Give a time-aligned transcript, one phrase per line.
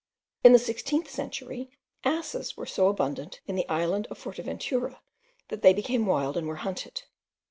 [0.43, 1.69] In the sixteenth century,
[2.03, 4.99] asses were so abundant in the island of Forteventura,
[5.49, 7.03] that they became wild and were hunted.